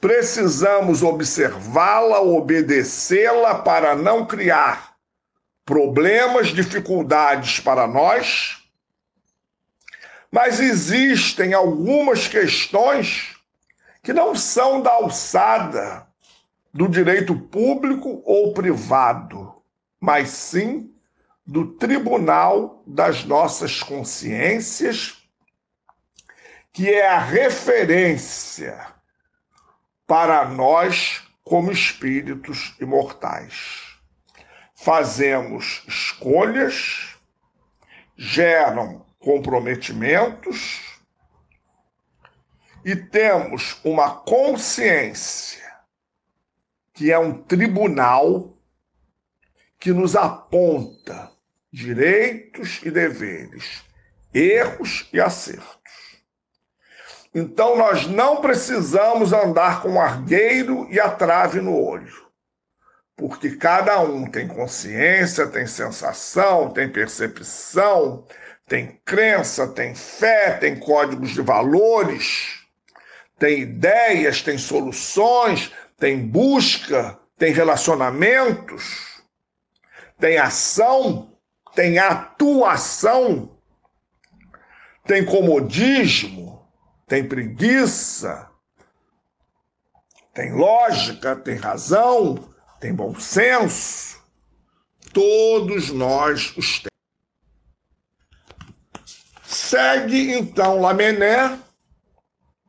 [0.00, 4.94] precisamos observá-la, obedecê-la para não criar
[5.64, 8.62] problemas, dificuldades para nós.
[10.30, 13.36] Mas existem algumas questões
[14.02, 16.06] que não são da alçada
[16.72, 19.54] do direito público ou privado,
[20.00, 20.90] mas sim
[21.46, 25.21] do tribunal das nossas consciências
[26.72, 28.86] que é a referência
[30.06, 33.98] para nós como espíritos imortais.
[34.74, 37.16] Fazemos escolhas,
[38.16, 40.80] geram comprometimentos
[42.84, 45.62] e temos uma consciência
[46.94, 48.56] que é um tribunal
[49.78, 51.30] que nos aponta
[51.72, 53.84] direitos e deveres,
[54.32, 56.01] erros e acertos.
[57.34, 62.30] Então nós não precisamos andar com argueiro e a trave no olho.
[63.16, 68.26] Porque cada um tem consciência, tem sensação, tem percepção,
[68.66, 72.60] tem crença, tem fé, tem códigos de valores,
[73.38, 79.22] tem ideias, tem soluções, tem busca, tem relacionamentos,
[80.18, 81.32] tem ação,
[81.74, 83.56] tem atuação,
[85.04, 86.51] tem comodismo,
[87.12, 88.48] tem preguiça,
[90.32, 92.48] tem lógica, tem razão,
[92.80, 94.18] tem bom senso.
[95.12, 96.88] Todos nós os temos.
[99.42, 101.58] Segue então Lamené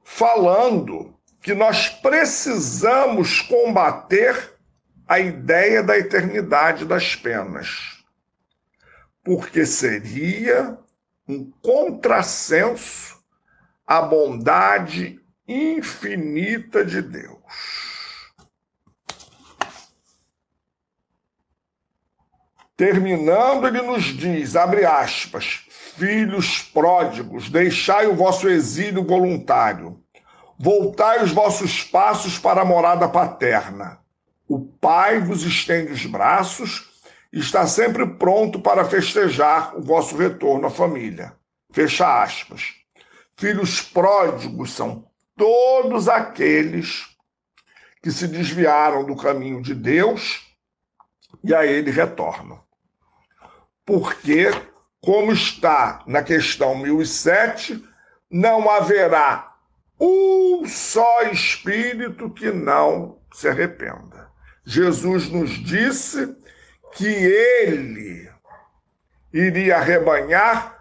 [0.04, 4.58] falando que nós precisamos combater
[5.08, 8.04] a ideia da eternidade das penas,
[9.24, 10.78] porque seria
[11.26, 13.13] um contrassenso
[13.86, 17.38] à bondade infinita de Deus.
[22.76, 25.66] Terminando, ele nos diz, abre aspas,
[25.96, 30.02] filhos pródigos, deixai o vosso exílio voluntário,
[30.58, 34.00] voltai os vossos passos para a morada paterna.
[34.48, 36.90] O Pai vos estende os braços
[37.32, 41.34] e está sempre pronto para festejar o vosso retorno à família.
[41.72, 42.83] Fecha aspas.
[43.38, 47.08] Filhos pródigos são todos aqueles
[48.02, 50.42] que se desviaram do caminho de Deus
[51.44, 52.62] e a ele retornam.
[53.86, 54.50] Porque,
[55.02, 57.84] como está na questão 1007,
[58.30, 59.54] não haverá
[60.00, 64.30] um só espírito que não se arrependa.
[64.66, 66.36] Jesus nos disse
[66.94, 68.32] que ele
[69.32, 70.73] iria arrebanhar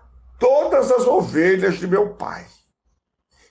[0.43, 2.45] todas as ovelhas de meu pai.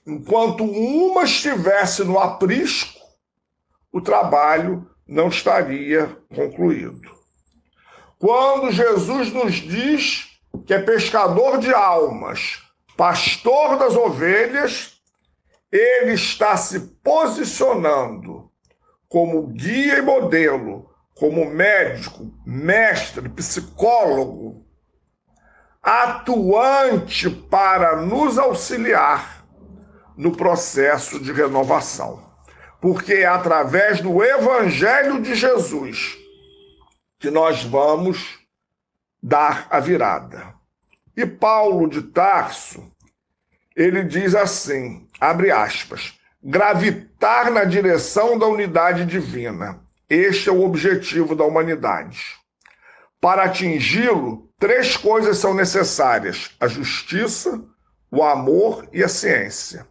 [0.06, 3.00] Enquanto uma estivesse no aprisco,
[3.90, 7.10] o trabalho não estaria concluído.
[8.18, 10.28] Quando Jesus nos diz
[10.66, 12.62] que é pescador de almas,
[12.94, 15.00] pastor das ovelhas,
[15.70, 18.50] ele está se posicionando
[19.08, 24.41] como guia e modelo, como médico, mestre, psicólogo,
[25.82, 29.44] atuante para nos auxiliar
[30.16, 32.30] no processo de renovação.
[32.80, 36.16] Porque é através do Evangelho de Jesus
[37.18, 38.38] que nós vamos
[39.22, 40.54] dar a virada.
[41.16, 42.90] E Paulo de Tarso,
[43.76, 49.80] ele diz assim, abre aspas, gravitar na direção da unidade divina.
[50.08, 52.41] Este é o objetivo da humanidade.
[53.22, 57.64] Para atingi-lo, três coisas são necessárias: a justiça,
[58.10, 59.86] o amor e a ciência.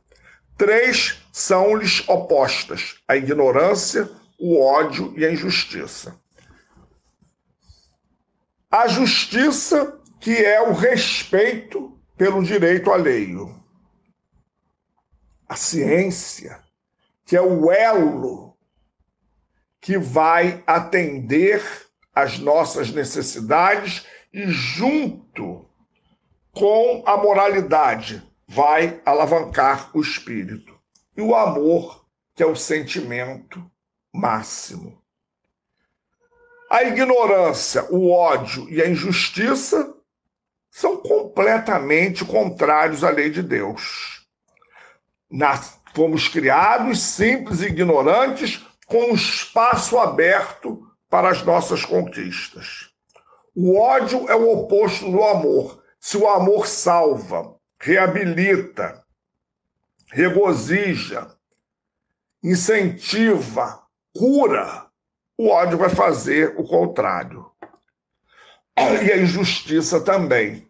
[0.58, 6.20] Três são-lhes opostas: a ignorância, o ódio e a injustiça.
[8.70, 13.64] A justiça, que é o respeito pelo direito alheio.
[15.48, 16.60] A ciência,
[17.26, 18.58] que é o elo
[19.80, 21.64] que vai atender
[22.14, 25.66] às nossas necessidades e, junto
[26.52, 30.78] com a moralidade, vai alavancar o espírito.
[31.16, 32.06] E o amor,
[32.36, 33.64] que é o sentimento
[34.14, 35.02] máximo.
[36.70, 39.94] A ignorância, o ódio e a injustiça
[40.70, 44.26] são completamente contrários à lei de Deus.
[45.30, 52.90] Nas, fomos criados simples e ignorantes, com um espaço aberto para as nossas conquistas.
[53.54, 55.84] O ódio é o oposto do amor.
[56.00, 59.04] Se o amor salva, reabilita,
[60.08, 61.28] regozija,
[62.42, 63.84] incentiva,
[64.18, 64.88] cura,
[65.38, 67.52] o ódio vai fazer o contrário.
[68.78, 70.66] E a injustiça também,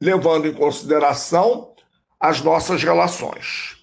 [0.00, 1.72] levando em consideração
[2.18, 3.79] as nossas relações.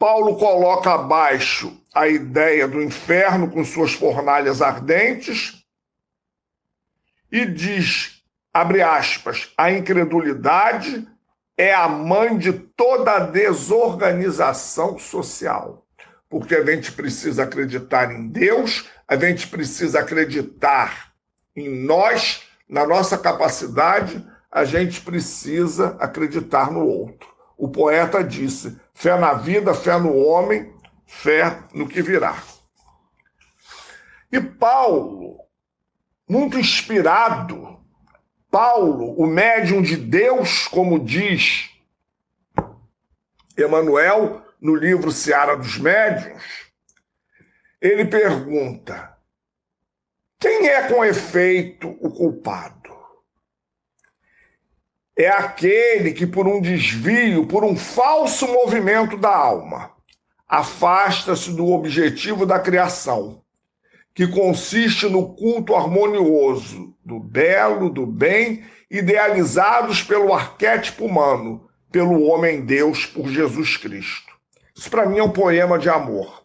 [0.00, 5.62] Paulo coloca abaixo a ideia do inferno com suas fornalhas ardentes
[7.30, 11.06] e diz abre aspas, a incredulidade
[11.54, 15.86] é a mãe de toda a desorganização social.
[16.30, 21.12] Porque a gente precisa acreditar em Deus, a gente precisa acreditar
[21.54, 27.28] em nós, na nossa capacidade, a gente precisa acreditar no outro.
[27.58, 30.72] O poeta disse: fé na vida, fé no homem,
[31.06, 32.36] fé no que virá.
[34.30, 35.38] E Paulo,
[36.28, 37.80] muito inspirado
[38.50, 41.70] Paulo, o médium de Deus, como diz
[43.56, 46.70] Emanuel no livro Seara dos Médiuns,
[47.80, 49.16] ele pergunta:
[50.38, 52.79] quem é com efeito o culpado?
[55.20, 59.90] É aquele que, por um desvio, por um falso movimento da alma,
[60.48, 63.42] afasta-se do objetivo da criação
[64.14, 73.04] que consiste no culto harmonioso do belo, do bem, idealizados pelo arquétipo humano, pelo homem-deus,
[73.04, 74.32] por Jesus Cristo.
[74.74, 76.44] Isso para mim é um poema de amor.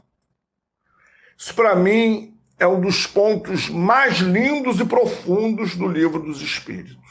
[1.38, 7.06] Isso para mim é um dos pontos mais lindos e profundos do livro dos Espíritos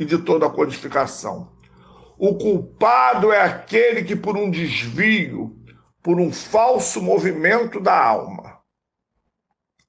[0.00, 1.52] e de toda a codificação.
[2.18, 5.54] O culpado é aquele que, por um desvio,
[6.02, 8.58] por um falso movimento da alma,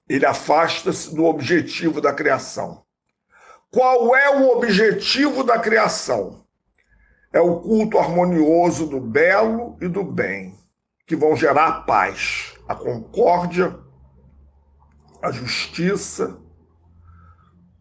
[0.10, 2.84] ele afasta-se do objetivo da criação.
[3.72, 6.46] Qual é o objetivo da criação?
[7.32, 10.54] É o culto harmonioso do belo e do bem,
[11.08, 13.80] que vão gerar a paz, a concórdia,
[15.22, 16.38] a justiça,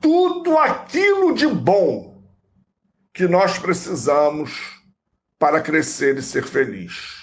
[0.01, 2.10] tudo aquilo de bom
[3.13, 4.81] que nós precisamos
[5.39, 7.21] para crescer e ser feliz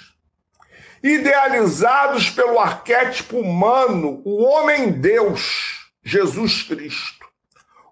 [1.03, 7.25] idealizados pelo arquétipo humano, o homem-deus, Jesus Cristo.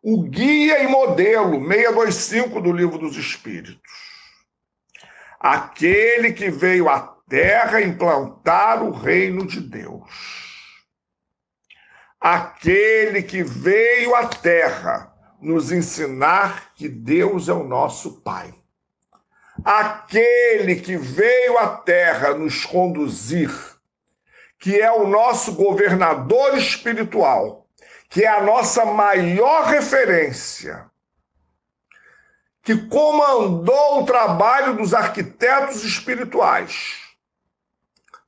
[0.01, 3.81] O guia e modelo, 625 do Livro dos Espíritos.
[5.39, 10.09] Aquele que veio à terra implantar o reino de Deus.
[12.19, 15.11] Aquele que veio à terra
[15.45, 18.53] nos ensinar que Deus é o nosso Pai
[19.63, 23.51] aquele que veio à terra nos conduzir,
[24.59, 27.67] que é o nosso governador espiritual,
[28.09, 30.89] que é a nossa maior referência,
[32.61, 37.01] que comandou o trabalho dos arquitetos espirituais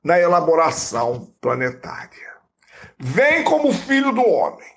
[0.02, 2.28] na elaboração planetária.
[2.96, 4.68] Vem como filho do homem,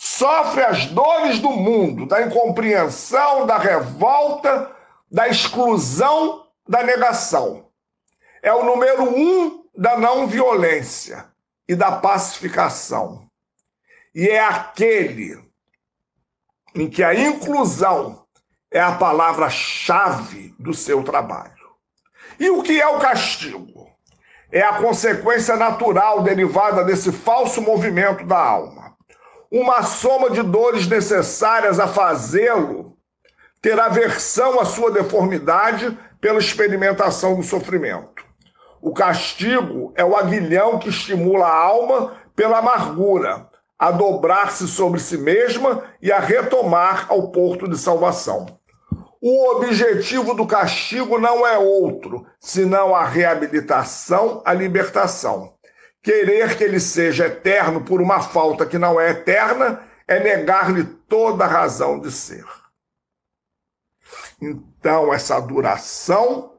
[0.00, 4.70] sofre as dores do mundo, da incompreensão, da revolta,
[5.10, 7.66] da exclusão, da negação.
[8.40, 11.26] É o número um da não violência
[11.66, 13.28] e da pacificação.
[14.14, 15.44] E é aquele
[16.76, 18.24] em que a inclusão
[18.70, 21.52] é a palavra-chave do seu trabalho.
[22.38, 23.90] E o que é o castigo?
[24.52, 28.96] É a consequência natural derivada desse falso movimento da alma.
[29.50, 32.96] Uma soma de dores necessárias a fazê-lo
[33.62, 38.24] ter aversão à sua deformidade pela experimentação do sofrimento.
[38.80, 45.16] O castigo é o aguilhão que estimula a alma pela amargura, a dobrar-se sobre si
[45.16, 48.46] mesma e a retomar ao porto de salvação.
[49.20, 55.54] O objetivo do castigo não é outro, senão a reabilitação, a libertação.
[56.02, 61.44] Querer que ele seja eterno por uma falta que não é eterna é negar-lhe toda
[61.44, 62.44] a razão de ser.
[64.40, 66.58] Então, essa duração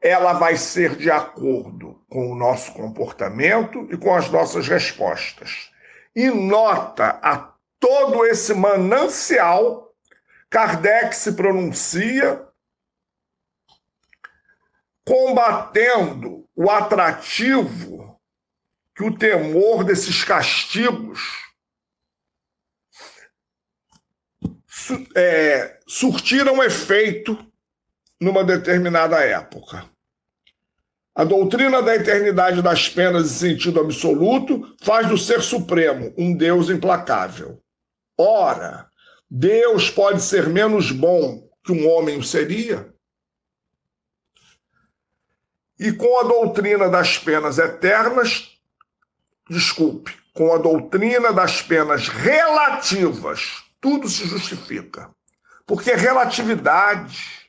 [0.00, 5.70] ela vai ser de acordo com o nosso comportamento e com as nossas respostas.
[6.14, 9.94] E nota a todo esse manancial,
[10.50, 12.46] Kardec se pronuncia
[15.06, 18.11] combatendo o atrativo
[18.94, 21.20] que o temor desses castigos
[25.14, 27.38] é, surtiram efeito
[28.20, 29.90] numa determinada época.
[31.14, 36.70] A doutrina da eternidade das penas em sentido absoluto faz do ser supremo um Deus
[36.70, 37.62] implacável.
[38.16, 38.88] Ora,
[39.30, 42.92] Deus pode ser menos bom que um homem seria?
[45.78, 48.51] E com a doutrina das penas eternas,
[49.52, 55.10] desculpe, com a doutrina das penas relativas tudo se justifica.
[55.66, 57.42] Porque relatividade.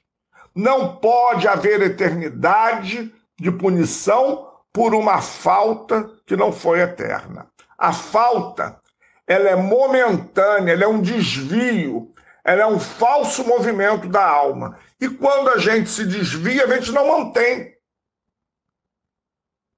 [0.55, 7.47] Não pode haver eternidade de punição por uma falta que não foi eterna.
[7.77, 8.79] A falta,
[9.25, 14.77] ela é momentânea, ela é um desvio, ela é um falso movimento da alma.
[15.01, 17.75] E quando a gente se desvia, a gente não mantém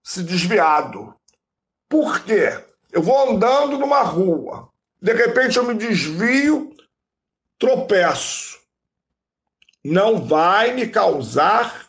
[0.03, 1.15] se desviado.
[1.95, 2.51] Por quê?
[2.91, 4.67] Eu vou andando numa rua,
[5.01, 6.75] de repente eu me desvio,
[7.57, 8.59] tropeço.
[9.81, 11.87] Não vai me causar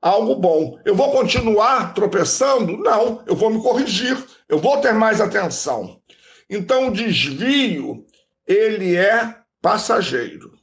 [0.00, 0.78] algo bom.
[0.84, 2.76] Eu vou continuar tropeçando?
[2.76, 4.16] Não, eu vou me corrigir,
[4.48, 6.00] eu vou ter mais atenção.
[6.48, 8.06] Então o desvio,
[8.46, 10.56] ele é passageiro.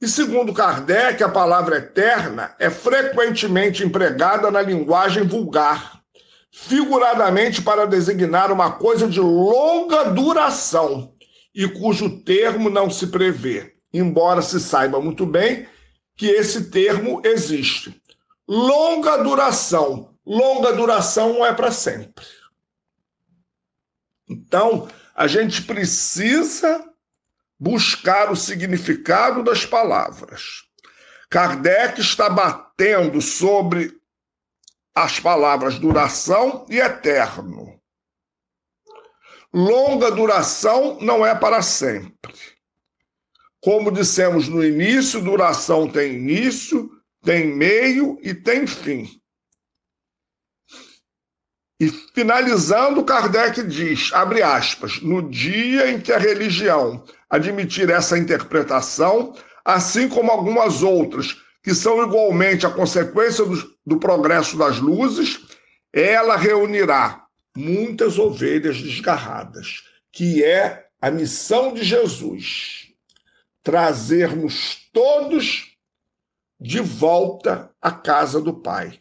[0.00, 5.99] E segundo Kardec, a palavra eterna é frequentemente empregada na linguagem vulgar
[6.50, 11.14] figuradamente para designar uma coisa de longa duração
[11.54, 15.66] e cujo termo não se prevê, embora se saiba muito bem
[16.16, 18.00] que esse termo existe.
[18.46, 20.14] Longa duração.
[20.26, 22.24] Longa duração não é para sempre.
[24.28, 26.84] Então, a gente precisa
[27.58, 30.64] buscar o significado das palavras.
[31.28, 33.99] Kardec está batendo sobre
[34.94, 37.80] as palavras duração e eterno.
[39.52, 42.34] Longa duração não é para sempre.
[43.60, 46.90] Como dissemos no início, duração tem início,
[47.22, 49.20] tem meio e tem fim.
[51.80, 59.34] E finalizando, Kardec diz, abre aspas, no dia em que a religião admitir essa interpretação,
[59.64, 65.40] assim como algumas outras, que são igualmente a consequência do, do progresso das luzes,
[65.92, 67.24] ela reunirá
[67.56, 69.82] muitas ovelhas desgarradas,
[70.12, 72.88] que é a missão de Jesus
[73.62, 75.76] trazermos todos
[76.58, 78.98] de volta à casa do Pai.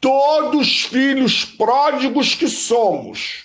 [0.00, 3.44] Todos filhos pródigos que somos,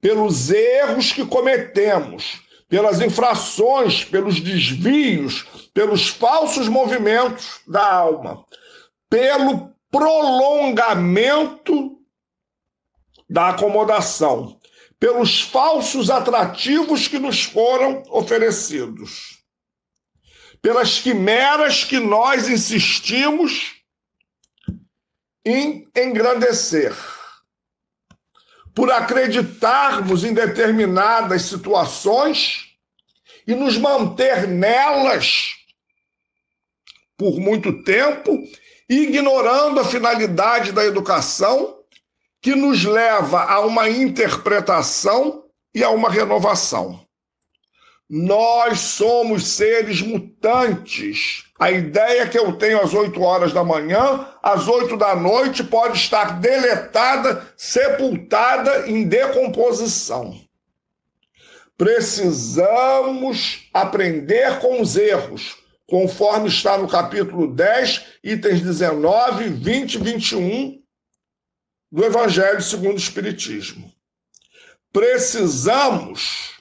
[0.00, 5.42] pelos erros que cometemos, pelas infrações, pelos desvios,
[5.74, 8.46] pelos falsos movimentos da alma,
[9.10, 11.98] pelo prolongamento
[13.28, 14.58] da acomodação,
[14.98, 19.40] pelos falsos atrativos que nos foram oferecidos
[20.62, 23.76] pelas quimeras que nós insistimos
[25.44, 26.94] em engrandecer,
[28.80, 32.70] por acreditarmos em determinadas situações
[33.46, 35.50] e nos manter nelas
[37.14, 38.42] por muito tempo,
[38.88, 41.80] ignorando a finalidade da educação
[42.40, 47.06] que nos leva a uma interpretação e a uma renovação.
[48.12, 51.44] Nós somos seres mutantes.
[51.60, 55.96] A ideia que eu tenho às 8 horas da manhã, às 8 da noite, pode
[55.96, 60.36] estar deletada, sepultada em decomposição.
[61.78, 65.56] Precisamos aprender com os erros,
[65.86, 70.82] conforme está no capítulo 10, itens 19, 20 e 21
[71.92, 73.88] do Evangelho segundo o Espiritismo.
[74.92, 76.59] Precisamos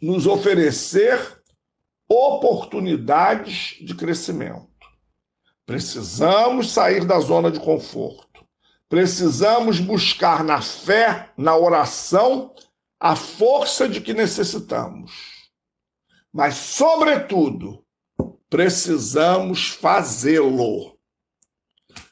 [0.00, 1.42] nos oferecer
[2.08, 4.68] oportunidades de crescimento.
[5.66, 8.46] Precisamos sair da zona de conforto.
[8.88, 12.54] Precisamos buscar na fé, na oração,
[12.98, 15.12] a força de que necessitamos.
[16.32, 17.84] Mas, sobretudo,
[18.48, 20.96] precisamos fazê-lo.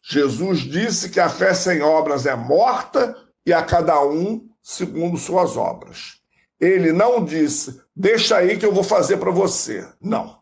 [0.03, 5.57] Jesus disse que a fé sem obras é morta e a cada um segundo suas
[5.57, 6.21] obras.
[6.61, 9.87] Ele não disse, deixa aí que eu vou fazer para você.
[10.01, 10.41] Não.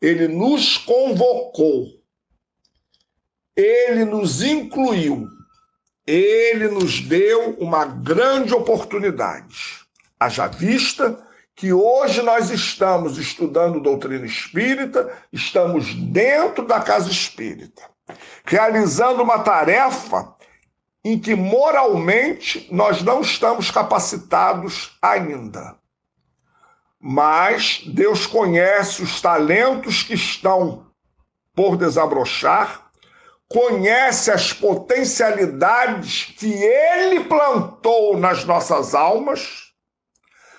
[0.00, 1.86] Ele nos convocou.
[3.56, 5.28] Ele nos incluiu.
[6.06, 9.84] Ele nos deu uma grande oportunidade.
[10.18, 11.22] Haja vista
[11.54, 17.82] que hoje nós estamos estudando doutrina espírita, estamos dentro da casa espírita,
[18.44, 20.34] realizando uma tarefa
[21.04, 25.76] em que moralmente nós não estamos capacitados ainda.
[26.98, 30.86] Mas Deus conhece os talentos que estão
[31.54, 32.90] por desabrochar,
[33.46, 39.74] conhece as potencialidades que Ele plantou nas nossas almas,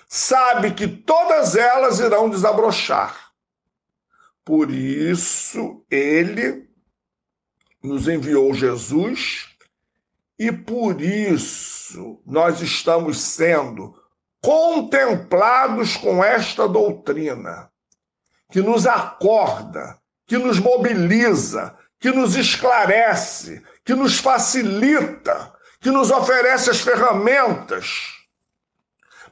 [0.08, 3.32] sabe que todas elas irão desabrochar.
[4.44, 6.68] Por isso, Ele
[7.82, 9.55] nos enviou Jesus
[10.38, 13.94] e por isso nós estamos sendo
[14.42, 17.70] contemplados com esta doutrina,
[18.50, 26.70] que nos acorda, que nos mobiliza, que nos esclarece, que nos facilita, que nos oferece
[26.70, 28.12] as ferramentas,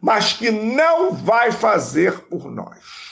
[0.00, 3.04] mas que não vai fazer por nós.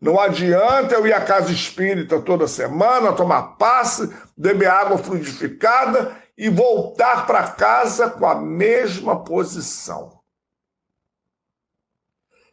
[0.00, 6.48] Não adianta eu ir à casa espírita toda semana, tomar passe, beber água fluidificada e
[6.48, 10.20] voltar para casa com a mesma posição.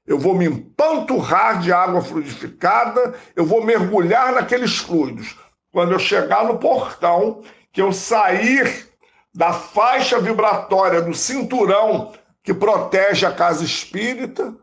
[0.07, 5.38] Eu vou me empanturrar de água fluidificada, eu vou mergulhar naqueles fluidos.
[5.71, 8.89] Quando eu chegar no portão, que eu sair
[9.31, 12.11] da faixa vibratória do cinturão
[12.41, 14.55] que protege a casa espírita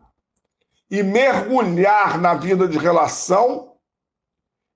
[0.91, 3.77] e mergulhar na vida de relação,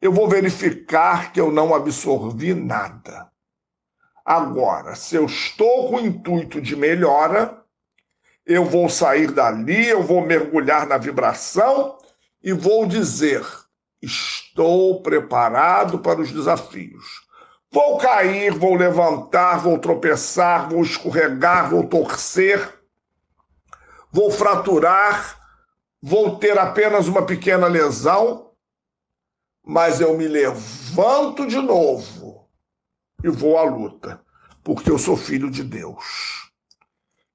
[0.00, 3.30] eu vou verificar que eu não absorvi nada.
[4.26, 7.62] Agora, se eu estou com o intuito de melhora,
[8.44, 11.96] eu vou sair dali, eu vou mergulhar na vibração
[12.42, 13.46] e vou dizer:
[14.02, 17.04] estou preparado para os desafios.
[17.70, 22.68] Vou cair, vou levantar, vou tropeçar, vou escorregar, vou torcer,
[24.10, 25.38] vou fraturar,
[26.02, 28.50] vou ter apenas uma pequena lesão,
[29.64, 32.45] mas eu me levanto de novo
[33.22, 34.20] e vou à luta,
[34.62, 36.50] porque eu sou filho de Deus.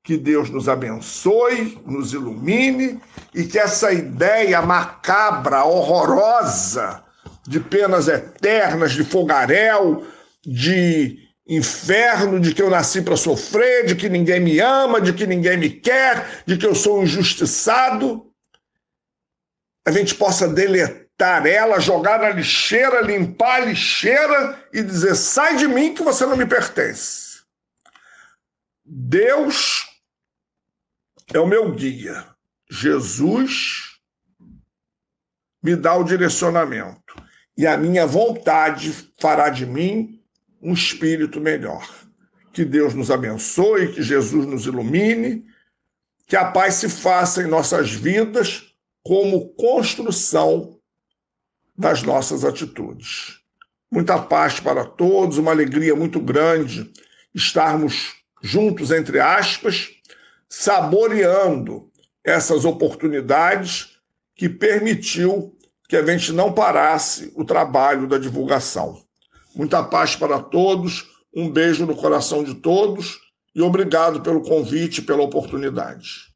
[0.03, 2.99] Que Deus nos abençoe, nos ilumine
[3.33, 7.03] e que essa ideia macabra, horrorosa,
[7.47, 10.05] de penas eternas, de fogaréu,
[10.43, 15.27] de inferno, de que eu nasci para sofrer, de que ninguém me ama, de que
[15.27, 18.31] ninguém me quer, de que eu sou injustiçado,
[19.85, 25.67] a gente possa deletar ela, jogar na lixeira, limpar a lixeira e dizer: sai de
[25.67, 27.41] mim que você não me pertence.
[28.83, 29.87] Deus
[31.33, 32.25] é o meu guia.
[32.69, 33.99] Jesus
[35.63, 37.15] me dá o direcionamento.
[37.57, 40.21] E a minha vontade fará de mim
[40.61, 41.87] um espírito melhor.
[42.53, 45.45] Que Deus nos abençoe, que Jesus nos ilumine,
[46.27, 50.80] que a paz se faça em nossas vidas como construção
[51.77, 53.39] das nossas atitudes.
[53.91, 56.91] Muita paz para todos, uma alegria muito grande
[57.33, 59.89] estarmos juntos, entre aspas,
[60.47, 61.89] saboreando
[62.23, 63.97] essas oportunidades
[64.35, 65.55] que permitiu
[65.87, 69.03] que a gente não parasse o trabalho da divulgação.
[69.55, 71.05] Muita paz para todos,
[71.35, 73.19] um beijo no coração de todos
[73.53, 76.29] e obrigado pelo convite, pela oportunidade.